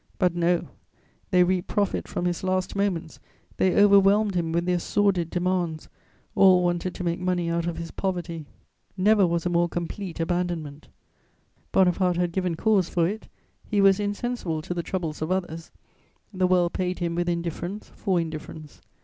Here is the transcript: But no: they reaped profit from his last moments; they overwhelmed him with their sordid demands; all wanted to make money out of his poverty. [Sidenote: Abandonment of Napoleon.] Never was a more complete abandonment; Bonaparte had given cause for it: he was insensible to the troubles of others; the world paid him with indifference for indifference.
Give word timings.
But 0.17 0.33
no: 0.35 0.67
they 1.29 1.43
reaped 1.43 1.67
profit 1.67 2.07
from 2.07 2.25
his 2.25 2.43
last 2.43 2.75
moments; 2.75 3.19
they 3.57 3.79
overwhelmed 3.79 4.33
him 4.33 4.51
with 4.51 4.65
their 4.65 4.79
sordid 4.79 5.29
demands; 5.29 5.89
all 6.33 6.63
wanted 6.63 6.95
to 6.95 7.03
make 7.03 7.19
money 7.19 7.51
out 7.51 7.67
of 7.67 7.77
his 7.77 7.91
poverty. 7.91 8.47
[Sidenote: 8.95 8.95
Abandonment 8.95 8.95
of 8.95 8.97
Napoleon.] 8.97 9.27
Never 9.29 9.31
was 9.31 9.45
a 9.45 9.49
more 9.49 9.69
complete 9.69 10.19
abandonment; 10.19 10.87
Bonaparte 11.71 12.17
had 12.17 12.31
given 12.31 12.55
cause 12.55 12.89
for 12.89 13.07
it: 13.07 13.27
he 13.63 13.79
was 13.79 13.99
insensible 13.99 14.63
to 14.63 14.73
the 14.73 14.81
troubles 14.81 15.21
of 15.21 15.31
others; 15.31 15.69
the 16.33 16.47
world 16.47 16.73
paid 16.73 16.97
him 16.97 17.13
with 17.13 17.29
indifference 17.29 17.91
for 17.93 18.19
indifference. 18.19 18.81